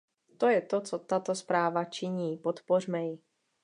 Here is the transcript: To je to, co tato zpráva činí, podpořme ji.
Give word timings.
To 0.37 0.49
je 0.49 0.61
to, 0.61 0.81
co 0.81 0.99
tato 0.99 1.35
zpráva 1.35 1.85
činí, 1.85 2.37
podpořme 2.37 3.03
ji. 3.03 3.19